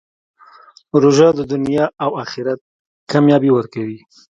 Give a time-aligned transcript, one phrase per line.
[1.01, 2.59] روژه د دنیا او آخرت
[3.11, 3.99] کامیابي ورکوي.